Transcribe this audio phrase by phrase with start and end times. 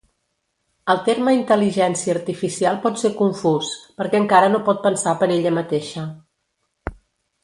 [0.91, 3.69] El terme Intel·ligència Artificial pot ser confús,
[4.01, 6.07] perquè encara no pot pensar per ella mateixa.